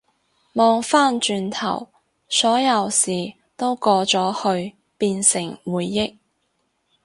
[0.53, 1.89] 望返轉頭，
[2.27, 3.11] 所有事
[3.55, 6.17] 都過咗去變成回憶